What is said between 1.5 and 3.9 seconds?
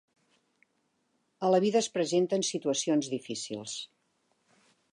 la vida es presenten situacions difícils.